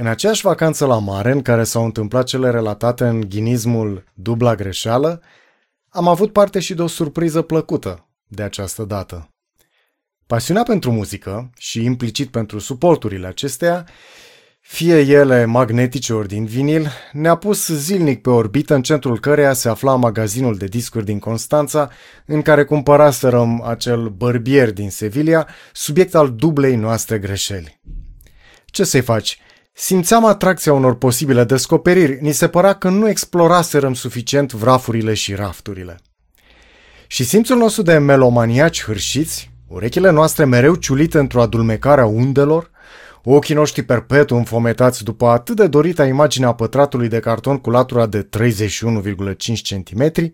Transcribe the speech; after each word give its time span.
În 0.00 0.06
aceeași 0.06 0.42
vacanță 0.42 0.86
la 0.86 0.98
mare, 0.98 1.30
în 1.30 1.42
care 1.42 1.64
s-au 1.64 1.84
întâmplat 1.84 2.24
cele 2.24 2.50
relatate 2.50 3.04
în 3.04 3.20
ghinismul 3.20 4.04
Dubla 4.14 4.54
Greșeală, 4.54 5.22
am 5.88 6.08
avut 6.08 6.32
parte 6.32 6.60
și 6.60 6.74
de 6.74 6.82
o 6.82 6.86
surpriză 6.86 7.42
plăcută 7.42 8.08
de 8.26 8.42
această 8.42 8.84
dată. 8.84 9.34
Pasiunea 10.26 10.62
pentru 10.62 10.92
muzică 10.92 11.50
și 11.56 11.84
implicit 11.84 12.30
pentru 12.30 12.58
suporturile 12.58 13.26
acesteia, 13.26 13.88
fie 14.60 15.00
ele 15.00 15.44
magnetice 15.44 16.12
ori 16.12 16.28
din 16.28 16.44
vinil, 16.44 16.88
ne-a 17.12 17.34
pus 17.34 17.66
zilnic 17.66 18.22
pe 18.22 18.30
orbită 18.30 18.74
în 18.74 18.82
centrul 18.82 19.20
căreia 19.20 19.52
se 19.52 19.68
afla 19.68 19.94
magazinul 19.94 20.56
de 20.56 20.66
discuri 20.66 21.04
din 21.04 21.18
Constanța, 21.18 21.90
în 22.26 22.42
care 22.42 22.64
cumpăraserăm 22.64 23.62
acel 23.62 24.08
bărbier 24.08 24.72
din 24.72 24.90
Sevilla, 24.90 25.46
subiect 25.72 26.14
al 26.14 26.34
dublei 26.34 26.76
noastre 26.76 27.18
greșeli. 27.18 27.80
Ce 28.64 28.84
să-i 28.84 29.00
faci? 29.00 29.38
Simțeam 29.80 30.24
atracția 30.24 30.72
unor 30.72 30.94
posibile 30.94 31.44
descoperiri, 31.44 32.18
ni 32.20 32.32
se 32.32 32.48
părea 32.48 32.72
că 32.72 32.88
nu 32.88 33.08
exploraserăm 33.08 33.94
suficient 33.94 34.52
vrafurile 34.52 35.14
și 35.14 35.34
rafturile. 35.34 35.98
Și 37.06 37.24
simțul 37.24 37.56
nostru 37.56 37.82
de 37.82 37.98
melomaniaci 37.98 38.84
hârșiți, 38.84 39.50
urechile 39.68 40.10
noastre 40.10 40.44
mereu 40.44 40.74
ciulite 40.74 41.18
într-o 41.18 41.42
adulmecare 41.42 42.00
a 42.00 42.06
undelor, 42.06 42.70
ochii 43.24 43.54
noștri 43.54 43.82
perpetu 43.82 44.34
înfometați 44.34 45.04
după 45.04 45.26
atât 45.26 45.56
de 45.56 45.66
dorita 45.66 46.06
imaginea 46.06 46.52
pătratului 46.52 47.08
de 47.08 47.20
carton 47.20 47.58
cu 47.58 47.70
latura 47.70 48.06
de 48.06 48.28
31,5 48.38 48.46
cm, 49.68 50.32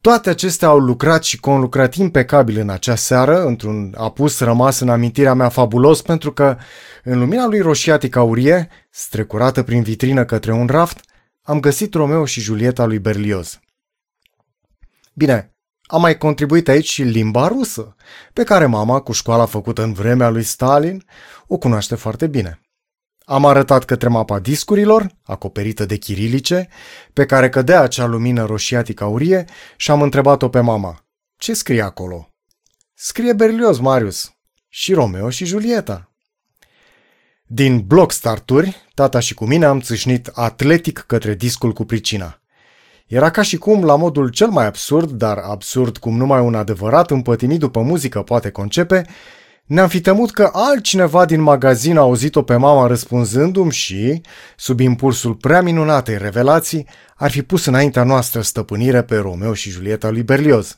toate 0.00 0.30
acestea 0.30 0.68
au 0.68 0.78
lucrat 0.78 1.24
și 1.24 1.40
conlucrat 1.40 1.94
impecabil 1.94 2.58
în 2.58 2.68
acea 2.68 2.94
seară, 2.94 3.44
într-un 3.44 3.94
apus 3.96 4.40
rămas 4.40 4.80
în 4.80 4.88
amintirea 4.88 5.34
mea 5.34 5.48
fabulos, 5.48 6.02
pentru 6.02 6.32
că, 6.32 6.56
în 7.04 7.18
lumina 7.18 7.46
lui 7.46 7.60
roșiatic 7.60 8.16
aurie, 8.16 8.68
strecurată 8.90 9.62
prin 9.62 9.82
vitrină 9.82 10.24
către 10.24 10.52
un 10.52 10.66
raft, 10.66 11.00
am 11.42 11.60
găsit 11.60 11.94
Romeo 11.94 12.24
și 12.24 12.40
Julieta 12.40 12.84
lui 12.84 12.98
Berlioz. 12.98 13.60
Bine, 15.14 15.54
a 15.86 15.96
mai 15.96 16.18
contribuit 16.18 16.68
aici 16.68 16.88
și 16.88 17.02
limba 17.02 17.48
rusă, 17.48 17.94
pe 18.32 18.44
care 18.44 18.66
mama, 18.66 19.00
cu 19.00 19.12
școala 19.12 19.46
făcută 19.46 19.82
în 19.82 19.92
vremea 19.92 20.28
lui 20.28 20.42
Stalin, 20.42 21.04
o 21.46 21.58
cunoaște 21.58 21.94
foarte 21.94 22.26
bine. 22.26 22.60
Am 23.30 23.46
arătat 23.46 23.84
către 23.84 24.08
mapa 24.08 24.38
discurilor, 24.38 25.06
acoperită 25.22 25.84
de 25.84 25.96
chirilice, 25.96 26.68
pe 27.12 27.26
care 27.26 27.48
cădea 27.48 27.80
acea 27.80 28.06
lumină 28.06 28.44
roșiatică 28.44 29.04
aurie 29.04 29.44
și 29.76 29.90
am 29.90 30.02
întrebat-o 30.02 30.48
pe 30.48 30.60
mama. 30.60 31.04
Ce 31.36 31.54
scrie 31.54 31.82
acolo? 31.82 32.28
Scrie 32.94 33.32
Berlioz, 33.32 33.78
Marius. 33.78 34.32
Și 34.68 34.92
Romeo 34.92 35.30
și 35.30 35.44
Julieta. 35.44 36.12
Din 37.46 37.80
bloc 37.80 38.12
starturi, 38.12 38.76
tata 38.94 39.18
și 39.18 39.34
cu 39.34 39.44
mine 39.44 39.64
am 39.64 39.80
țâșnit 39.80 40.26
atletic 40.26 40.98
către 40.98 41.34
discul 41.34 41.72
cu 41.72 41.84
pricina. 41.84 42.40
Era 43.06 43.30
ca 43.30 43.42
și 43.42 43.56
cum, 43.56 43.84
la 43.84 43.96
modul 43.96 44.28
cel 44.28 44.48
mai 44.48 44.66
absurd, 44.66 45.10
dar 45.10 45.38
absurd 45.38 45.98
cum 45.98 46.16
numai 46.16 46.40
un 46.40 46.54
adevărat 46.54 47.10
împătimit 47.10 47.58
după 47.58 47.80
muzică 47.80 48.22
poate 48.22 48.50
concepe, 48.50 49.06
ne-am 49.70 49.88
fi 49.88 50.00
temut 50.00 50.30
că 50.30 50.50
altcineva 50.52 51.24
din 51.24 51.40
magazin 51.40 51.96
a 51.96 52.00
auzit-o 52.00 52.42
pe 52.42 52.56
mama 52.56 52.86
răspunzându-mi 52.86 53.72
și, 53.72 54.20
sub 54.56 54.80
impulsul 54.80 55.34
prea 55.34 55.62
minunatei 55.62 56.18
revelații, 56.18 56.86
ar 57.16 57.30
fi 57.30 57.42
pus 57.42 57.64
înaintea 57.64 58.04
noastră 58.04 58.40
stăpânire 58.40 59.02
pe 59.02 59.16
Romeo 59.16 59.54
și 59.54 59.70
Julieta 59.70 60.10
lui 60.10 60.22
Berlioz. 60.22 60.76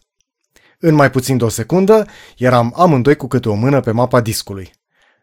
În 0.78 0.94
mai 0.94 1.10
puțin 1.10 1.36
de 1.36 1.44
o 1.44 1.48
secundă, 1.48 2.06
eram 2.36 2.74
amândoi 2.76 3.16
cu 3.16 3.26
câte 3.26 3.48
o 3.48 3.54
mână 3.54 3.80
pe 3.80 3.90
mapa 3.90 4.20
discului. 4.20 4.72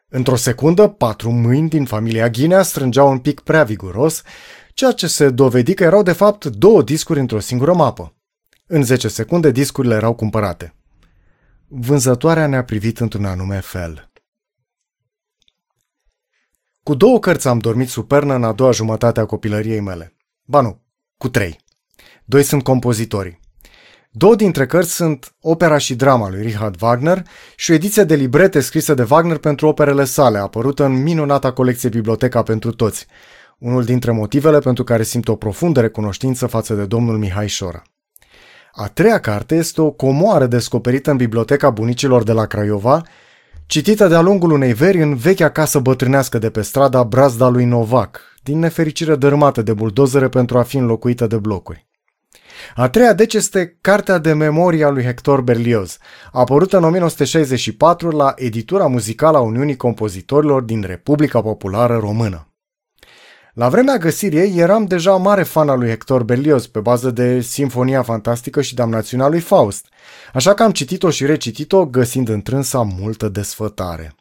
Într-o 0.08 0.36
secundă, 0.36 0.88
patru 0.88 1.32
mâini 1.32 1.70
din 1.70 1.86
familia 1.86 2.30
Ghinea 2.30 2.62
strângeau 2.62 3.10
un 3.12 3.20
pic 3.20 3.40
prea 3.40 3.64
viguros, 3.64 4.22
ceea 4.74 4.92
ce 4.92 5.08
se 5.08 5.30
dovedi 5.30 5.74
că 5.74 5.84
erau 5.84 6.04
de 6.04 6.14
fapt 6.14 6.46
două 6.46 6.82
discuri 6.82 7.20
într-o 7.20 7.40
singură 7.40 7.74
mapă. 7.74 8.16
În 8.68 8.84
10 8.84 9.08
secunde, 9.08 9.52
discurile 9.52 9.96
erau 9.96 10.14
cumpărate. 10.14 10.74
Vânzătoarea 11.72 12.48
ne-a 12.48 12.64
privit 12.64 13.00
într-un 13.00 13.26
anume 13.26 13.60
fel. 13.60 14.12
Cu 16.84 16.94
două 16.94 17.20
cărți 17.20 17.48
am 17.48 17.60
dormit 17.60 17.90
supernă 17.90 18.34
în 18.34 18.44
a 18.44 18.52
doua 18.52 18.72
jumătate 18.72 19.20
a 19.20 19.26
copilăriei 19.26 19.80
mele. 19.80 20.16
Ba 20.44 20.62
nu, 20.62 20.82
cu 21.18 21.30
trei. 21.30 21.60
Doi 22.26 22.44
sunt 22.44 22.64
compozitorii. 22.64 23.40
Două 24.12 24.36
dintre 24.36 24.66
cărți 24.66 24.94
sunt 24.94 25.36
opera 25.42 25.78
și 25.78 25.96
drama 25.96 26.30
lui 26.30 26.42
Richard 26.42 26.82
Wagner 26.82 27.28
și 27.56 27.72
o 27.72 27.74
ediție 27.74 28.04
de 28.04 28.16
librete 28.16 28.60
scrisă 28.60 28.94
de 28.94 29.08
Wagner 29.10 29.38
pentru 29.38 29.68
operele 29.68 30.04
sale, 30.04 30.38
apărută 30.38 30.84
în 30.84 31.02
minunata 31.02 31.54
colecție 31.54 31.90
Biblioteca 31.90 32.44
pentru 32.44 32.72
Toți, 32.72 33.06
unul 33.58 33.84
dintre 33.84 34.12
motivele 34.12 34.60
pentru 34.60 34.84
care 34.84 35.04
simt 35.04 35.28
o 35.28 35.36
profundă 35.36 35.82
recunoștință 35.82 36.48
față 36.48 36.74
de 36.74 36.86
domnul 36.86 37.18
Mihai 37.18 37.48
Șora. 37.48 37.82
A 38.82 38.88
treia 38.88 39.20
carte 39.20 39.56
este 39.56 39.82
o 39.82 39.92
comoară 39.92 40.46
descoperită 40.46 41.12
în 41.12 41.18
biblioteca 41.18 41.70
bunicilor 41.70 42.24
de 42.24 42.32
la 42.32 42.46
Craiova, 42.46 43.02
citită 43.66 44.08
de-a 44.08 44.22
lungul 44.22 44.52
unei 44.52 44.74
veri 44.74 45.02
în 45.02 45.16
vechea 45.16 45.50
casă 45.50 45.80
bătrânească 45.80 46.38
de 46.38 46.50
pe 46.50 46.62
strada 46.62 47.04
Brazda 47.04 47.48
lui 47.48 47.66
Novac, 47.66 48.22
din 48.44 48.60
nefericire 48.60 49.16
dărâmată 49.16 49.62
de 49.62 49.74
buldozere 49.74 50.30
pentru 50.30 50.58
a 50.58 50.62
fi 50.62 50.78
înlocuită 50.78 51.28
de 51.28 51.38
blocuri. 51.38 51.88
A 52.76 52.90
treia 52.90 53.14
deci 53.14 53.34
este 53.34 53.78
Cartea 53.82 54.18
de 54.18 54.34
memorie 54.34 54.84
a 54.84 54.90
lui 54.90 55.04
Hector 55.04 55.42
Berlioz, 55.42 55.98
apărută 56.32 56.78
în 56.78 56.84
1964 56.84 58.10
la 58.10 58.34
editura 58.36 58.88
muzicală 58.88 59.38
a 59.38 59.42
Uniunii 59.42 59.78
Compozitorilor 59.78 60.62
din 60.62 60.82
Republica 60.82 61.42
Populară 61.42 61.98
Română. 61.98 62.49
La 63.60 63.70
vremea 63.70 63.98
găsirii 63.98 64.40
ei 64.40 64.58
eram 64.58 64.86
deja 64.86 65.16
mare 65.16 65.44
fan 65.44 65.70
al 65.70 65.80
lui 65.80 65.88
Hector 65.88 66.24
Berlioz 66.24 66.66
pe 66.66 66.80
bază 66.80 67.12
de 67.12 67.42
Sinfonia 67.42 68.02
Fantastică 68.02 68.62
și 68.62 68.76
Damnațiunea 68.76 69.28
lui 69.28 69.40
Faust, 69.40 69.86
așa 70.34 70.54
că 70.54 70.64
am 70.64 70.72
citit-o 70.72 71.10
și 71.10 71.26
recitit-o 71.26 71.86
găsind 71.86 72.30
întrânsa 72.30 72.82
multă 72.82 73.30
desfătare. 73.30 74.16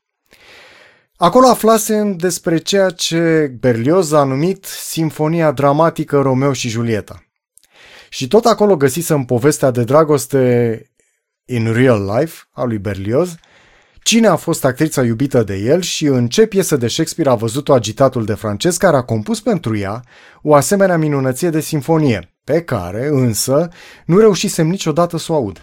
Acolo 1.17 1.47
aflasem 1.47 2.17
despre 2.17 2.59
ceea 2.59 2.91
ce 2.91 3.53
Berlioz 3.61 4.13
a 4.13 4.25
numit 4.25 4.65
Sinfonia 4.65 5.51
dramatică 5.51 6.21
Romeo 6.21 6.53
și 6.53 6.69
Julieta. 6.69 7.25
Și 8.09 8.29
tot 8.29 8.45
acolo 8.45 8.77
găsisem 8.77 9.25
povestea 9.25 9.71
de 9.71 9.85
dragoste 9.85 10.83
in 11.45 11.73
real 11.73 12.19
life 12.19 12.43
a 12.51 12.65
lui 12.65 12.79
Berlioz– 12.79 13.35
Cine 14.09 14.27
a 14.27 14.37
fost 14.37 14.65
actrița 14.65 15.05
iubită 15.05 15.43
de 15.43 15.55
el 15.57 15.81
și 15.81 16.07
în 16.07 16.29
ce 16.29 16.47
piesă 16.47 16.77
de 16.77 16.89
Shakespeare 16.89 17.31
a 17.31 17.35
văzut-o 17.35 17.73
agitatul 17.73 18.25
de 18.25 18.35
francez 18.35 18.77
care 18.77 18.97
a 18.97 19.03
compus 19.03 19.41
pentru 19.41 19.77
ea 19.77 20.03
o 20.43 20.55
asemenea 20.55 20.97
minunăție 20.97 21.51
de 21.51 21.61
sinfonie, 21.61 22.35
pe 22.45 22.63
care, 22.63 23.07
însă, 23.07 23.69
nu 24.07 24.19
reușisem 24.19 24.67
niciodată 24.69 25.19
să 25.19 25.33
o 25.33 25.35
aud. 25.35 25.63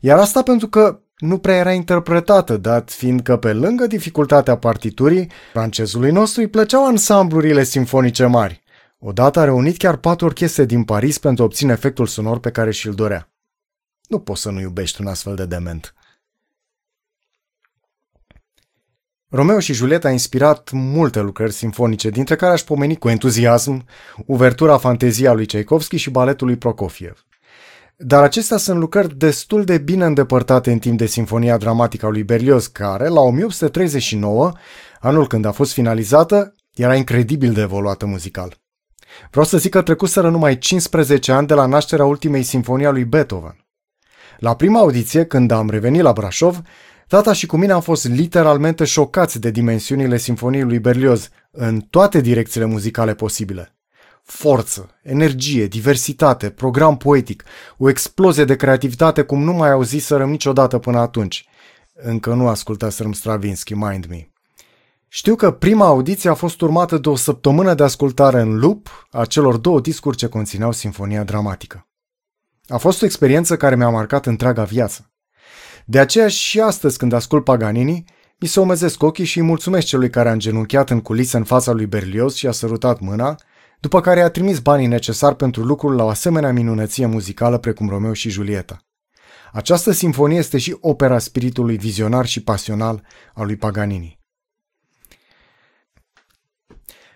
Iar 0.00 0.18
asta 0.18 0.42
pentru 0.42 0.68
că 0.68 1.00
nu 1.16 1.38
prea 1.38 1.56
era 1.56 1.72
interpretată, 1.72 2.56
dat 2.56 2.90
fiindcă 2.90 3.36
pe 3.36 3.52
lângă 3.52 3.86
dificultatea 3.86 4.56
partiturii, 4.56 5.30
francezului 5.52 6.10
nostru 6.10 6.40
îi 6.40 6.48
plăceau 6.48 6.86
ansamblurile 6.86 7.64
simfonice 7.64 8.26
mari. 8.26 8.62
Odată 8.98 9.40
a 9.40 9.44
reunit 9.44 9.76
chiar 9.76 9.96
patru 9.96 10.26
orchestre 10.26 10.64
din 10.64 10.84
Paris 10.84 11.18
pentru 11.18 11.42
a 11.42 11.46
obține 11.46 11.72
efectul 11.72 12.06
sonor 12.06 12.38
pe 12.38 12.50
care 12.50 12.70
și-l 12.70 12.92
dorea. 12.92 13.30
Nu 14.08 14.18
poți 14.18 14.42
să 14.42 14.50
nu 14.50 14.60
iubești 14.60 15.00
un 15.00 15.06
astfel 15.06 15.34
de 15.34 15.46
dement. 15.46 15.94
Romeo 19.34 19.58
și 19.58 19.72
Julieta 19.72 20.08
a 20.08 20.10
inspirat 20.10 20.70
multe 20.72 21.20
lucrări 21.20 21.52
simfonice, 21.52 22.10
dintre 22.10 22.36
care 22.36 22.52
aș 22.52 22.62
pomeni 22.62 22.96
cu 22.96 23.08
entuziasm 23.08 23.84
Uvertura 24.26 24.78
Fantezia 24.78 25.32
lui 25.32 25.46
Tchaikovsky 25.46 25.96
și 25.96 26.10
baletul 26.10 26.46
lui 26.46 26.56
Prokofiev. 26.56 27.26
Dar 27.96 28.22
acestea 28.22 28.56
sunt 28.56 28.78
lucrări 28.78 29.18
destul 29.18 29.64
de 29.64 29.78
bine 29.78 30.04
îndepărtate 30.04 30.72
în 30.72 30.78
timp 30.78 30.98
de 30.98 31.06
Sinfonia 31.06 31.56
Dramatică 31.56 32.06
a 32.06 32.08
lui 32.08 32.22
Berlioz, 32.22 32.66
care, 32.66 33.08
la 33.08 33.20
1839, 33.20 34.52
anul 35.00 35.26
când 35.26 35.44
a 35.44 35.52
fost 35.52 35.72
finalizată, 35.72 36.54
era 36.74 36.94
incredibil 36.94 37.52
de 37.52 37.60
evoluată 37.60 38.06
muzical. 38.06 38.60
Vreau 39.30 39.46
să 39.46 39.58
zic 39.58 39.70
că 39.70 39.82
trecuseră 39.82 40.30
numai 40.30 40.58
15 40.58 41.32
ani 41.32 41.46
de 41.46 41.54
la 41.54 41.66
nașterea 41.66 42.04
ultimei 42.04 42.42
sinfonii 42.42 42.86
a 42.86 42.90
lui 42.90 43.04
Beethoven. 43.04 43.66
La 44.38 44.54
prima 44.56 44.78
audiție, 44.80 45.24
când 45.24 45.50
am 45.50 45.70
revenit 45.70 46.02
la 46.02 46.12
Brașov, 46.12 46.60
Tata 47.12 47.32
și 47.32 47.46
cu 47.46 47.56
mine 47.56 47.72
am 47.72 47.80
fost 47.80 48.08
literalmente 48.08 48.84
șocați 48.84 49.40
de 49.40 49.50
dimensiunile 49.50 50.16
simfoniei 50.16 50.62
lui 50.62 50.78
Berlioz 50.78 51.28
în 51.50 51.80
toate 51.80 52.20
direcțiile 52.20 52.66
muzicale 52.66 53.14
posibile. 53.14 53.76
Forță, 54.22 54.90
energie, 55.02 55.66
diversitate, 55.66 56.50
program 56.50 56.96
poetic, 56.96 57.44
o 57.78 57.88
explozie 57.88 58.44
de 58.44 58.56
creativitate 58.56 59.22
cum 59.22 59.42
nu 59.42 59.52
mai 59.52 59.70
auziserăm 59.70 60.30
niciodată 60.30 60.78
până 60.78 60.98
atunci. 60.98 61.46
Încă 61.94 62.34
nu 62.34 62.48
ascultaserăm 62.48 63.12
Stravinsky, 63.12 63.74
Mind 63.74 64.06
Me. 64.06 64.28
Știu 65.08 65.34
că 65.34 65.50
prima 65.50 65.86
audiție 65.86 66.30
a 66.30 66.34
fost 66.34 66.60
urmată 66.60 66.98
de 66.98 67.08
o 67.08 67.16
săptămână 67.16 67.74
de 67.74 67.82
ascultare 67.82 68.40
în 68.40 68.58
loop 68.58 69.08
a 69.10 69.24
celor 69.24 69.56
două 69.56 69.80
discuri 69.80 70.16
ce 70.16 70.28
conțineau 70.28 70.72
sinfonia 70.72 71.24
dramatică. 71.24 71.88
A 72.68 72.76
fost 72.76 73.02
o 73.02 73.04
experiență 73.04 73.56
care 73.56 73.76
mi-a 73.76 73.88
marcat 73.88 74.26
întreaga 74.26 74.64
viață. 74.64 75.11
De 75.84 75.98
aceea 75.98 76.28
și 76.28 76.60
astăzi 76.60 76.98
când 76.98 77.12
ascult 77.12 77.44
Paganini, 77.44 78.04
Mi 78.42 78.48
se 78.48 78.60
umezesc 78.60 79.02
ochii 79.02 79.24
și 79.24 79.38
îi 79.38 79.44
mulțumesc 79.44 79.86
celui 79.86 80.10
care 80.10 80.28
a 80.28 80.32
îngenunchiat 80.32 80.90
în 80.90 81.00
culisă 81.00 81.36
în 81.36 81.44
fața 81.44 81.72
lui 81.72 81.86
Berlioz 81.86 82.34
și 82.34 82.46
a 82.46 82.52
sărutat 82.52 83.00
mâna, 83.00 83.36
după 83.80 84.00
care 84.00 84.20
a 84.20 84.30
trimis 84.30 84.58
banii 84.58 84.86
necesari 84.86 85.36
pentru 85.36 85.62
lucrul 85.62 85.94
la 85.94 86.04
o 86.04 86.08
asemenea 86.08 86.52
minunăție 86.52 87.06
muzicală 87.06 87.58
precum 87.58 87.88
Romeo 87.88 88.12
și 88.12 88.30
Julieta. 88.30 88.78
Această 89.52 89.92
simfonie 89.92 90.38
este 90.38 90.58
și 90.58 90.76
opera 90.80 91.18
spiritului 91.18 91.76
vizionar 91.76 92.26
și 92.26 92.42
pasional 92.42 93.02
al 93.34 93.46
lui 93.46 93.56
Paganini. 93.56 94.18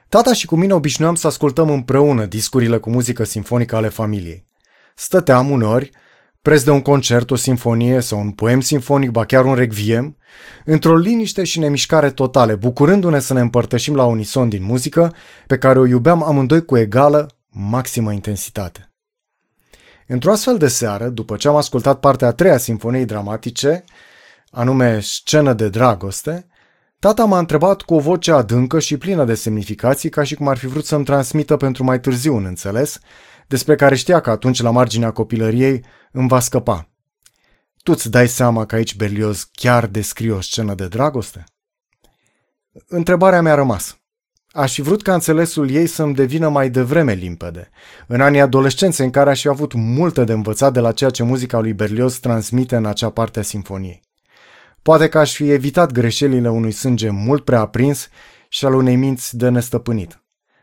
Tata 0.09 0.33
și 0.33 0.47
cu 0.47 0.57
mine 0.57 0.75
obișnuiam 0.75 1.15
să 1.15 1.27
ascultăm 1.27 1.71
împreună 1.71 2.27
discurile 2.27 2.79
cu 2.79 2.91
muzică 2.91 3.25
simfonică 3.25 3.77
ale 3.77 3.89
familiei. 3.89 4.45
Stăteam 4.95 5.51
uneori, 5.51 5.91
preț 6.47 6.63
de 6.63 6.71
un 6.71 6.81
concert, 6.81 7.31
o 7.31 7.37
sinfonie 7.37 8.01
sau 8.01 8.21
un 8.21 8.31
poem 8.31 8.61
simfonic, 8.61 9.11
ba 9.11 9.25
chiar 9.25 9.45
un 9.45 9.55
requiem, 9.55 10.17
într-o 10.65 10.97
liniște 10.97 11.45
și 11.45 11.59
nemișcare 11.59 12.11
totale, 12.11 12.55
bucurându-ne 12.55 13.19
să 13.19 13.33
ne 13.33 13.41
împărtășim 13.41 13.95
la 13.95 14.05
unison 14.05 14.49
din 14.49 14.63
muzică, 14.63 15.15
pe 15.47 15.59
care 15.59 15.79
o 15.79 15.87
iubeam 15.87 16.23
amândoi 16.23 16.65
cu 16.65 16.77
egală, 16.77 17.31
maximă 17.51 18.13
intensitate. 18.13 18.93
Într-o 20.07 20.31
astfel 20.31 20.59
de 20.59 20.69
seară, 20.69 21.09
după 21.09 21.37
ce 21.37 21.49
am 21.49 21.57
ascultat 21.57 22.01
partea 22.01 22.29
a 22.29 22.33
treia 22.33 22.59
sinfoniei 22.59 23.05
dramatice, 23.05 23.85
anume 24.51 25.01
Scenă 25.01 25.53
de 25.53 25.69
dragoste, 25.69 26.47
tata 26.99 27.25
m-a 27.25 27.39
întrebat 27.39 27.83
cu 27.83 27.95
o 27.95 27.99
voce 27.99 28.33
adâncă 28.33 28.79
și 28.79 28.97
plină 28.97 29.25
de 29.25 29.35
semnificații, 29.35 30.09
ca 30.09 30.23
și 30.23 30.35
cum 30.35 30.49
ar 30.49 30.57
fi 30.57 30.67
vrut 30.67 30.85
să-mi 30.85 31.05
transmită 31.05 31.57
pentru 31.57 31.85
mai 31.85 32.01
târziu 32.01 32.35
un 32.35 32.45
înțeles, 32.45 32.99
despre 33.47 33.75
care 33.75 33.95
știa 33.95 34.21
că 34.21 34.31
atunci, 34.31 34.61
la 34.61 34.71
marginea 34.71 35.11
copilăriei, 35.11 35.85
îmi 36.13 36.29
va 36.29 36.41
scăpa. 36.41 36.89
Tu-ți 37.83 38.11
dai 38.11 38.29
seama 38.29 38.67
că 38.67 38.75
aici 38.75 38.97
Berlioz 38.97 39.49
chiar 39.53 39.87
descrie 39.87 40.33
o 40.33 40.41
scenă 40.41 40.75
de 40.75 40.89
dragoste? 40.89 41.45
Întrebarea 42.89 43.43
mi-a 43.43 43.55
rămas. 43.55 43.99
Aș 44.51 44.73
fi 44.73 44.81
vrut 44.81 45.03
ca 45.03 45.15
înțelesul 45.15 45.71
ei 45.71 45.87
să-mi 45.87 46.15
devină 46.15 46.49
mai 46.49 46.71
devreme 46.71 47.13
limpede, 47.13 47.71
în 48.07 48.21
anii 48.21 48.41
adolescenței 48.41 49.05
în 49.05 49.11
care 49.11 49.31
aș 49.31 49.41
fi 49.41 49.49
avut 49.49 49.73
multe 49.73 50.25
de 50.25 50.33
învățat 50.33 50.73
de 50.73 50.81
la 50.81 50.93
ceea 50.93 51.11
ce 51.11 51.23
muzica 51.23 51.59
lui 51.59 51.73
Berlioz 51.73 52.19
transmite 52.19 52.77
în 52.77 52.87
acea 52.87 53.11
parte 53.11 53.39
a 53.39 53.43
sinfoniei. 53.43 54.03
Poate 54.83 55.09
că 55.09 55.19
aș 55.19 55.35
fi 55.35 55.51
evitat 55.51 55.93
greșelile 55.93 56.51
unui 56.51 56.73
sânge 56.73 57.11
mult 57.11 57.45
prea 57.45 57.61
aprins 57.61 58.09
și 58.49 58.65
al 58.65 58.75
unei 58.75 58.97
minți 58.97 59.37
de 59.37 59.49
nestăpânit. 59.49 60.23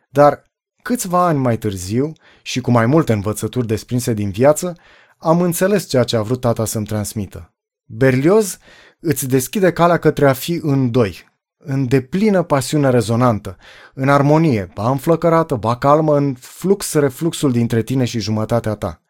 Dar 0.10 0.44
câțiva 0.84 1.26
ani 1.26 1.40
mai 1.40 1.58
târziu 1.58 2.12
și 2.42 2.62
cu 2.62 2.72
mai 2.72 2.86
multe 2.86 3.14
învățături 3.14 3.68
desprinse 3.68 4.14
din 4.14 4.30
viață, 4.30 4.76
am 5.18 5.42
înțeles 5.42 5.88
ceea 5.88 6.04
ce 6.04 6.16
a 6.16 6.22
vrut 6.22 6.40
tata 6.40 6.66
să-mi 6.66 6.86
transmită. 6.86 7.54
Berlioz 7.86 8.58
îți 9.00 9.28
deschide 9.28 9.72
calea 9.72 9.98
către 9.98 10.28
a 10.28 10.34
fi 10.34 10.60
în 10.62 10.92
doi, 10.92 11.32
în 11.58 11.88
deplină 11.88 12.44
pasiune 12.44 12.90
rezonantă, 12.90 13.58
în 13.94 14.10
armonie, 14.10 14.72
ba 14.74 14.90
înflăcărată, 14.90 15.56
ba 15.56 15.78
calmă, 15.78 16.16
în 16.18 16.34
flux-refluxul 16.40 17.52
dintre 17.52 17.82
tine 17.82 18.06
și 18.06 18.20
jumătatea 18.20 18.76
ta. 18.76 19.02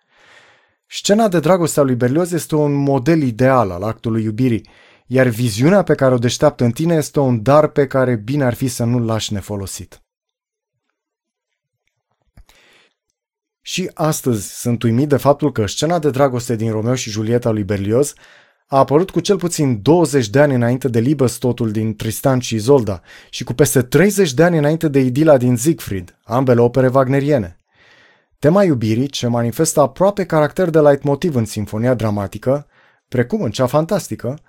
Scena 0.85 1.27
de 1.27 1.39
dragoste 1.39 1.79
a 1.79 1.83
lui 1.83 1.95
Berlioz 1.95 2.31
este 2.31 2.55
un 2.55 2.73
model 2.73 3.21
ideal 3.21 3.71
al 3.71 3.83
actului 3.83 4.23
iubirii, 4.23 4.67
iar 5.07 5.27
viziunea 5.27 5.83
pe 5.83 5.95
care 5.95 6.13
o 6.13 6.17
deșteaptă 6.17 6.63
în 6.63 6.71
tine 6.71 6.95
este 6.95 7.19
un 7.19 7.41
dar 7.41 7.67
pe 7.67 7.87
care 7.87 8.15
bine 8.15 8.43
ar 8.43 8.53
fi 8.53 8.67
să 8.67 8.83
nu-l 8.83 9.05
lași 9.05 9.33
nefolosit. 9.33 10.02
Și 13.65 13.91
astăzi 13.93 14.59
sunt 14.59 14.83
uimit 14.83 15.09
de 15.09 15.17
faptul 15.17 15.51
că 15.51 15.67
scena 15.67 15.99
de 15.99 16.09
dragoste 16.09 16.55
din 16.55 16.71
Romeo 16.71 16.95
și 16.95 17.09
Julieta 17.09 17.49
lui 17.49 17.63
Berlioz 17.63 18.13
a 18.67 18.77
apărut 18.77 19.11
cu 19.11 19.19
cel 19.19 19.37
puțin 19.37 19.81
20 19.81 20.29
de 20.29 20.39
ani 20.39 20.55
înainte 20.55 20.87
de 20.87 20.99
Libestotul 20.99 21.71
din 21.71 21.95
Tristan 21.95 22.39
și 22.39 22.55
Izolda 22.55 23.01
și 23.29 23.43
cu 23.43 23.53
peste 23.53 23.81
30 23.81 24.33
de 24.33 24.43
ani 24.43 24.57
înainte 24.57 24.87
de 24.87 24.99
Idila 24.99 25.37
din 25.37 25.57
Siegfried, 25.57 26.19
ambele 26.23 26.61
opere 26.61 26.87
wagneriene. 26.87 27.59
Tema 28.39 28.63
iubirii, 28.63 29.07
ce 29.07 29.27
manifestă 29.27 29.81
aproape 29.81 30.25
caracter 30.25 30.69
de 30.69 30.79
leitmotiv 30.79 31.35
în 31.35 31.45
sinfonia 31.45 31.93
dramatică, 31.93 32.67
precum 33.07 33.41
în 33.41 33.51
cea 33.51 33.65
fantastică, 33.65 34.39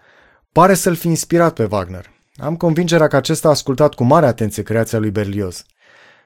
pare 0.53 0.75
să-l 0.75 0.95
fi 0.95 1.09
inspirat 1.09 1.55
pe 1.55 1.69
Wagner. 1.71 2.11
Am 2.37 2.57
convingerea 2.57 3.07
că 3.07 3.17
acesta 3.17 3.49
a 3.49 3.51
ascultat 3.51 3.95
cu 3.95 4.05
mare 4.05 4.27
atenție 4.27 4.63
creația 4.63 4.99
lui 4.99 5.11
Berlioz. 5.11 5.65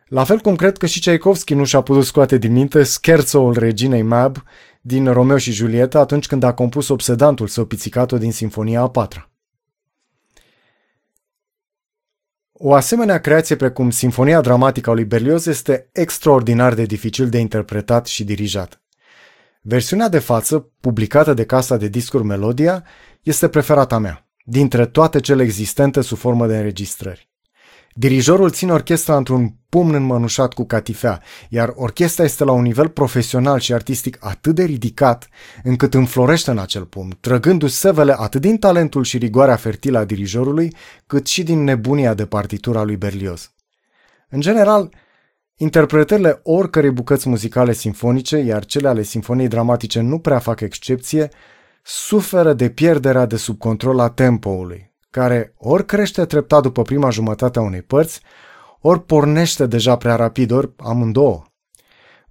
La 0.09 0.25
fel 0.25 0.39
cum 0.39 0.57
cred 0.57 0.77
că 0.77 0.87
și 0.87 1.01
Tchaikovsky 1.01 1.55
nu 1.55 1.65
și-a 1.65 1.81
putut 1.81 2.05
scoate 2.05 2.37
din 2.37 2.53
minte 2.53 2.83
scherzo-ul 2.83 3.59
reginei 3.59 4.03
Mab 4.03 4.43
din 4.81 5.13
Romeo 5.13 5.39
și 5.39 5.53
Julieta 5.53 5.99
atunci 5.99 6.27
când 6.27 6.43
a 6.43 6.55
compus 6.55 6.89
obsedantul 6.89 7.47
său 7.47 7.65
pizzicato 7.65 8.19
din 8.19 8.33
Sinfonia 8.33 8.81
a 8.81 8.89
patra. 8.89 9.31
O 12.53 12.75
asemenea 12.75 13.21
creație 13.21 13.57
precum 13.57 13.91
Sinfonia 13.91 14.41
dramatică 14.41 14.91
a 14.91 14.93
lui 14.93 15.05
Berlioz 15.05 15.47
este 15.47 15.89
extraordinar 15.93 16.75
de 16.75 16.85
dificil 16.85 17.29
de 17.29 17.39
interpretat 17.39 18.07
și 18.07 18.25
dirijat. 18.25 18.83
Versiunea 19.61 20.09
de 20.09 20.19
față, 20.19 20.73
publicată 20.81 21.35
de 21.35 21.45
casa 21.45 21.77
de 21.77 21.89
discuri 21.89 22.25
Melodia, 22.25 22.85
este 23.23 23.49
preferata 23.49 23.99
mea, 23.99 24.29
dintre 24.45 24.87
toate 24.87 25.21
cele 25.21 25.43
existente 25.43 26.01
sub 26.01 26.19
formă 26.19 26.47
de 26.47 26.57
înregistrări. 26.57 27.29
Dirijorul 28.01 28.51
ține 28.51 28.73
orchestra 28.73 29.17
într-un 29.17 29.55
pumn 29.69 29.95
înmănușat 29.95 30.53
cu 30.53 30.65
catifea, 30.65 31.23
iar 31.49 31.73
orchestra 31.77 32.25
este 32.25 32.45
la 32.45 32.53
un 32.53 32.63
nivel 32.63 32.89
profesional 32.89 33.59
și 33.59 33.73
artistic 33.73 34.17
atât 34.21 34.55
de 34.55 34.65
ridicat, 34.65 35.29
încât 35.63 35.95
înflorește 35.95 36.51
în 36.51 36.59
acel 36.59 36.85
pumn, 36.85 37.17
trăgându-și 37.21 37.75
sevele 37.75 38.15
atât 38.17 38.41
din 38.41 38.57
talentul 38.57 39.05
și 39.05 39.19
rigoarea 39.19 39.57
fertilă 39.57 39.99
a 39.99 40.05
dirijorului, 40.05 40.75
cât 41.07 41.27
și 41.27 41.43
din 41.43 41.65
nebunia 41.65 42.15
de 42.15 42.27
partitura 42.27 42.83
lui 42.83 42.97
Berlioz. 42.97 43.51
În 44.29 44.41
general, 44.41 44.95
interpretările 45.57 46.41
oricărei 46.43 46.91
bucăți 46.91 47.29
muzicale 47.29 47.73
simfonice, 47.73 48.37
iar 48.37 48.65
cele 48.65 48.89
ale 48.89 49.03
simfoniei 49.03 49.49
dramatice 49.49 50.01
nu 50.01 50.19
prea 50.19 50.39
fac 50.39 50.61
excepție, 50.61 51.29
suferă 51.83 52.53
de 52.53 52.69
pierderea 52.71 53.27
de 53.27 53.37
sub 53.37 53.59
control 53.59 53.99
a 53.99 54.09
tempoului, 54.09 54.88
care 55.11 55.55
ori 55.57 55.87
crește 55.87 56.25
treptat 56.25 56.63
după 56.63 56.83
prima 56.83 57.11
jumătate 57.11 57.59
a 57.59 57.63
unei 57.63 57.83
părți, 57.83 58.21
ori 58.81 59.05
pornește 59.05 59.67
deja 59.67 59.97
prea 59.97 60.17
rapid, 60.17 60.51
ori 60.51 60.73
amândouă. 60.77 61.43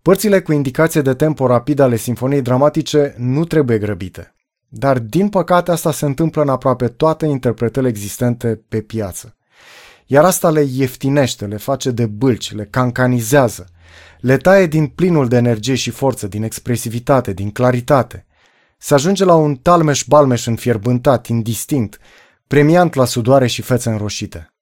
Părțile 0.01 0.41
cu 0.41 0.51
indicație 0.51 1.01
de 1.01 1.13
tempo 1.13 1.47
rapid 1.47 1.79
ale 1.79 1.95
sinfoniei 1.95 2.41
dramatice 2.41 3.15
nu 3.17 3.43
trebuie 3.43 3.77
grăbite, 3.77 4.35
dar 4.67 4.99
din 4.99 5.29
păcate 5.29 5.71
asta 5.71 5.91
se 5.91 6.05
întâmplă 6.05 6.41
în 6.41 6.49
aproape 6.49 6.87
toate 6.87 7.25
interpretările 7.25 7.91
existente 7.91 8.61
pe 8.67 8.81
piață. 8.81 9.35
Iar 10.05 10.25
asta 10.25 10.49
le 10.49 10.61
ieftinește, 10.61 11.45
le 11.45 11.57
face 11.57 11.91
de 11.91 12.05
bâlci, 12.05 12.53
le 12.53 12.65
cancanizează, 12.65 13.67
le 14.19 14.37
taie 14.37 14.65
din 14.65 14.87
plinul 14.87 15.27
de 15.27 15.35
energie 15.35 15.75
și 15.75 15.89
forță, 15.89 16.27
din 16.27 16.43
expresivitate, 16.43 17.33
din 17.33 17.51
claritate. 17.51 18.25
Se 18.77 18.93
ajunge 18.93 19.25
la 19.25 19.33
un 19.33 19.55
talmeș-balmeș 19.55 20.45
înfierbântat, 20.45 21.27
indistinct, 21.27 21.99
premiant 22.47 22.93
la 22.93 23.05
sudoare 23.05 23.47
și 23.47 23.61
fețe 23.61 23.89
înroșite. 23.89 24.53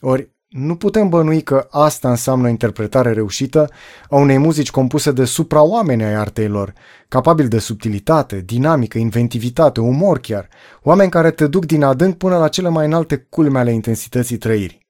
Ori, 0.00 0.30
nu 0.48 0.76
putem 0.76 1.08
bănui 1.08 1.42
că 1.42 1.66
asta 1.70 2.10
înseamnă 2.10 2.46
o 2.46 2.50
interpretare 2.50 3.12
reușită 3.12 3.70
a 4.10 4.16
unei 4.16 4.38
muzici 4.38 4.70
compuse 4.70 5.12
de 5.12 5.24
supraoameni 5.24 6.04
ai 6.04 6.14
artei 6.14 6.48
lor, 6.48 6.72
capabili 7.08 7.48
de 7.48 7.58
subtilitate, 7.58 8.40
dinamică, 8.40 8.98
inventivitate, 8.98 9.80
umor 9.80 10.18
chiar, 10.18 10.48
oameni 10.82 11.10
care 11.10 11.30
te 11.30 11.46
duc 11.46 11.64
din 11.64 11.82
adânc 11.82 12.16
până 12.16 12.36
la 12.36 12.48
cele 12.48 12.68
mai 12.68 12.86
înalte 12.86 13.16
culme 13.16 13.58
ale 13.58 13.72
intensității 13.72 14.36
trăirii. 14.36 14.86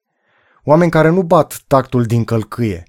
Oameni 0.65 0.91
care 0.91 1.09
nu 1.09 1.23
bat 1.23 1.63
tactul 1.67 2.05
din 2.05 2.25
călcâie, 2.25 2.83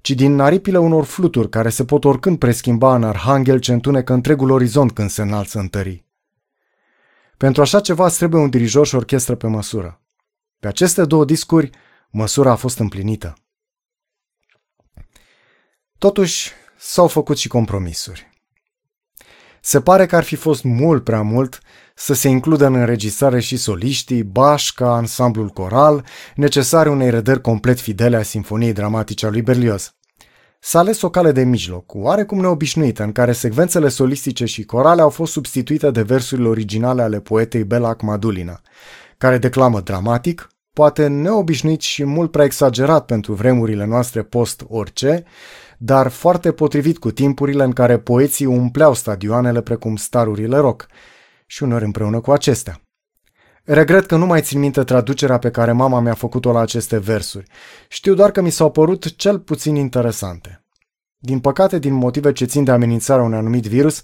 ci 0.00 0.10
din 0.10 0.40
aripile 0.40 0.78
unor 0.78 1.04
fluturi 1.04 1.48
care 1.48 1.68
se 1.68 1.84
pot 1.84 2.04
oricând 2.04 2.38
preschimba 2.38 2.94
în 2.94 3.04
arhanghel 3.04 3.58
ce 3.58 3.72
întunecă 3.72 4.12
întregul 4.12 4.50
orizont 4.50 4.92
când 4.92 5.10
se 5.10 5.22
înalță 5.22 5.58
în 5.58 5.66
tării. 5.66 6.05
Pentru 7.36 7.62
așa 7.62 7.80
ceva 7.80 8.06
îți 8.06 8.16
trebuie 8.16 8.40
un 8.40 8.50
dirijor 8.50 8.86
și 8.86 8.94
orchestră 8.94 9.34
pe 9.34 9.46
măsură. 9.46 10.00
Pe 10.60 10.68
aceste 10.68 11.04
două 11.04 11.24
discuri, 11.24 11.70
măsura 12.10 12.50
a 12.50 12.56
fost 12.56 12.78
împlinită. 12.78 13.34
Totuși, 15.98 16.52
s-au 16.78 17.08
făcut 17.08 17.38
și 17.38 17.48
compromisuri. 17.48 18.30
Se 19.60 19.80
pare 19.80 20.06
că 20.06 20.16
ar 20.16 20.24
fi 20.24 20.36
fost 20.36 20.64
mult 20.64 21.04
prea 21.04 21.22
mult 21.22 21.60
să 21.94 22.14
se 22.14 22.28
includă 22.28 22.66
în 22.66 22.74
înregistrare 22.74 23.40
și 23.40 23.56
soliștii, 23.56 24.22
bașca, 24.22 24.94
ansamblul 24.94 25.48
coral, 25.48 26.04
necesare 26.34 26.90
unei 26.90 27.10
redări 27.10 27.40
complet 27.40 27.80
fidele 27.80 28.16
a 28.16 28.22
Sinfoniei 28.22 28.72
Dramatice 28.72 29.26
a 29.26 29.30
lui 29.30 29.42
Berlioz. 29.42 29.95
S-a 30.60 30.78
ales 30.78 31.02
o 31.02 31.10
cale 31.10 31.32
de 31.32 31.42
mijloc, 31.42 31.94
oarecum 31.94 32.40
neobișnuită, 32.40 33.02
în 33.02 33.12
care 33.12 33.32
secvențele 33.32 33.88
solistice 33.88 34.44
și 34.44 34.64
corale 34.64 35.00
au 35.00 35.08
fost 35.08 35.32
substituite 35.32 35.90
de 35.90 36.02
versurile 36.02 36.48
originale 36.48 37.02
ale 37.02 37.20
poetei 37.20 37.64
Bela 37.64 37.88
Akmadulina, 37.88 38.60
care 39.18 39.38
declamă 39.38 39.80
dramatic, 39.80 40.48
poate 40.72 41.06
neobișnuit 41.06 41.80
și 41.80 42.04
mult 42.04 42.30
prea 42.30 42.44
exagerat 42.44 43.04
pentru 43.04 43.32
vremurile 43.32 43.84
noastre 43.84 44.22
post-orice, 44.22 45.24
dar 45.78 46.08
foarte 46.08 46.52
potrivit 46.52 46.98
cu 46.98 47.10
timpurile 47.10 47.64
în 47.64 47.72
care 47.72 47.98
poeții 47.98 48.46
umpleau 48.46 48.94
stadioanele 48.94 49.60
precum 49.60 49.96
starurile 49.96 50.56
rock, 50.56 50.86
și 51.46 51.62
uneori 51.62 51.84
împreună 51.84 52.20
cu 52.20 52.30
acestea. 52.30 52.85
Regret 53.66 54.06
că 54.06 54.16
nu 54.16 54.26
mai 54.26 54.42
țin 54.42 54.58
minte 54.58 54.84
traducerea 54.84 55.38
pe 55.38 55.50
care 55.50 55.72
mama 55.72 56.00
mi-a 56.00 56.14
făcut-o 56.14 56.52
la 56.52 56.60
aceste 56.60 56.98
versuri. 56.98 57.46
Știu 57.88 58.14
doar 58.14 58.30
că 58.30 58.40
mi 58.40 58.50
s-au 58.50 58.70
părut 58.70 59.16
cel 59.16 59.40
puțin 59.40 59.74
interesante. 59.74 60.64
Din 61.18 61.40
păcate, 61.40 61.78
din 61.78 61.92
motive 61.92 62.32
ce 62.32 62.44
țin 62.44 62.64
de 62.64 62.70
amenințarea 62.70 63.24
unui 63.24 63.38
anumit 63.38 63.64
virus, 63.66 64.00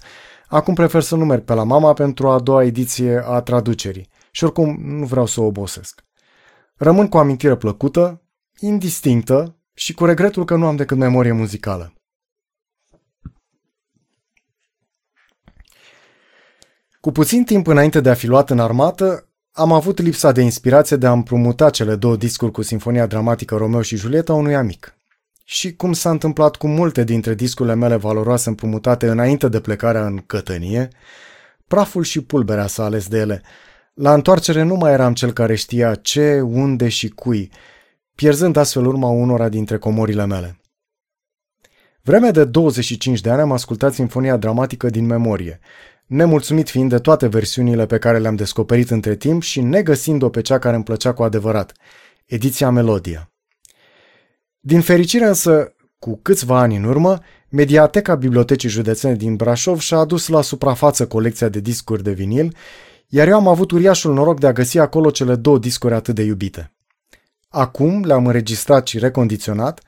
acum 0.47 0.73
prefer 0.73 1.01
să 1.01 1.15
nu 1.15 1.25
merg 1.25 1.43
pe 1.43 1.53
la 1.53 1.63
mama 1.63 1.93
pentru 1.93 2.29
a 2.29 2.39
doua 2.39 2.63
ediție 2.63 3.23
a 3.25 3.41
traducerii 3.41 4.09
și 4.31 4.43
oricum 4.43 4.77
nu 4.81 5.05
vreau 5.05 5.25
să 5.25 5.41
o 5.41 5.45
obosesc. 5.45 6.03
Rămân 6.75 7.07
cu 7.07 7.17
o 7.17 7.19
amintire 7.19 7.55
plăcută, 7.55 8.21
indistinctă 8.59 9.57
și 9.73 9.93
cu 9.93 10.05
regretul 10.05 10.45
că 10.45 10.55
nu 10.55 10.67
am 10.67 10.75
decât 10.75 10.97
memorie 10.97 11.31
muzicală. 11.31 11.93
Cu 16.99 17.11
puțin 17.11 17.43
timp 17.43 17.67
înainte 17.67 18.01
de 18.01 18.09
a 18.09 18.13
fi 18.13 18.27
luat 18.27 18.49
în 18.49 18.59
armată, 18.59 19.27
am 19.55 19.71
avut 19.71 19.99
lipsa 19.99 20.31
de 20.31 20.41
inspirație 20.41 20.97
de 20.97 21.07
a 21.07 21.11
împrumuta 21.11 21.69
cele 21.69 21.95
două 21.95 22.15
discuri 22.15 22.51
cu 22.51 22.61
Sinfonia 22.61 23.05
Dramatică 23.05 23.55
Romeo 23.55 23.81
și 23.81 23.95
Julieta 23.95 24.33
unui 24.33 24.55
amic. 24.55 24.97
Și 25.43 25.75
cum 25.75 25.93
s-a 25.93 26.09
întâmplat 26.09 26.55
cu 26.55 26.67
multe 26.67 27.03
dintre 27.03 27.33
discurile 27.33 27.75
mele 27.75 27.95
valoroase 27.95 28.49
împrumutate 28.49 29.07
înainte 29.07 29.47
de 29.47 29.59
plecarea 29.59 30.05
în 30.05 30.17
cătănie, 30.25 30.87
praful 31.67 32.03
și 32.03 32.21
pulberea 32.23 32.67
s-a 32.67 32.83
ales 32.83 33.07
de 33.07 33.17
ele. 33.17 33.41
La 33.93 34.13
întoarcere 34.13 34.63
nu 34.63 34.75
mai 34.75 34.91
eram 34.91 35.13
cel 35.13 35.31
care 35.31 35.55
știa 35.55 35.95
ce, 35.95 36.41
unde 36.41 36.89
și 36.89 37.09
cui, 37.09 37.51
pierzând 38.15 38.55
astfel 38.55 38.85
urma 38.85 39.09
unora 39.09 39.49
dintre 39.49 39.77
comorile 39.77 40.25
mele. 40.25 40.59
Vreme 42.01 42.31
de 42.31 42.45
25 42.45 43.21
de 43.21 43.29
ani 43.29 43.41
am 43.41 43.51
ascultat 43.51 43.93
Sinfonia 43.93 44.37
Dramatică 44.37 44.89
din 44.89 45.05
memorie 45.05 45.59
nemulțumit 46.05 46.69
fiind 46.69 46.89
de 46.89 46.97
toate 46.97 47.27
versiunile 47.27 47.85
pe 47.85 47.97
care 47.97 48.19
le-am 48.19 48.35
descoperit 48.35 48.89
între 48.89 49.15
timp 49.15 49.41
și 49.41 49.61
negăsind-o 49.61 50.29
pe 50.29 50.41
cea 50.41 50.59
care 50.59 50.75
îmi 50.75 50.83
plăcea 50.83 51.13
cu 51.13 51.23
adevărat, 51.23 51.73
ediția 52.25 52.69
Melodia. 52.69 53.31
Din 54.59 54.81
fericire 54.81 55.25
însă, 55.25 55.75
cu 55.99 56.19
câțiva 56.21 56.59
ani 56.59 56.75
în 56.75 56.83
urmă, 56.83 57.19
Mediateca 57.49 58.15
Bibliotecii 58.15 58.69
Județene 58.69 59.15
din 59.15 59.35
Brașov 59.35 59.79
și-a 59.79 59.97
adus 59.97 60.27
la 60.27 60.41
suprafață 60.41 61.07
colecția 61.07 61.49
de 61.49 61.59
discuri 61.59 62.03
de 62.03 62.11
vinil, 62.11 62.55
iar 63.07 63.27
eu 63.27 63.35
am 63.35 63.47
avut 63.47 63.71
uriașul 63.71 64.13
noroc 64.13 64.39
de 64.39 64.47
a 64.47 64.51
găsi 64.51 64.77
acolo 64.77 65.09
cele 65.09 65.35
două 65.35 65.57
discuri 65.57 65.93
atât 65.93 66.15
de 66.15 66.23
iubite. 66.23 66.73
Acum 67.49 68.03
le-am 68.03 68.25
înregistrat 68.25 68.87
și 68.87 68.99
recondiționat 68.99 69.81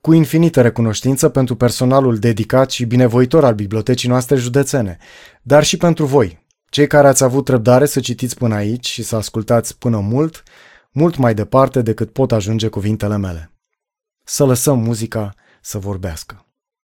cu 0.00 0.12
infinită 0.12 0.60
recunoștință 0.60 1.28
pentru 1.28 1.56
personalul 1.56 2.18
dedicat 2.18 2.70
și 2.70 2.84
binevoitor 2.84 3.44
al 3.44 3.54
bibliotecii 3.54 4.08
noastre 4.08 4.36
județene, 4.36 4.98
dar 5.42 5.64
și 5.64 5.76
pentru 5.76 6.04
voi, 6.04 6.46
cei 6.68 6.86
care 6.86 7.06
ați 7.06 7.24
avut 7.24 7.48
răbdare 7.48 7.86
să 7.86 8.00
citiți 8.00 8.36
până 8.36 8.54
aici 8.54 8.86
și 8.86 9.02
să 9.02 9.16
ascultați 9.16 9.78
până 9.78 9.98
mult, 9.98 10.42
mult 10.92 11.16
mai 11.16 11.34
departe 11.34 11.82
decât 11.82 12.12
pot 12.12 12.32
ajunge 12.32 12.68
cuvintele 12.68 13.16
mele. 13.16 13.52
Să 14.24 14.44
lăsăm 14.44 14.78
muzica 14.78 15.34
să 15.60 15.78
vorbească. 15.78 16.44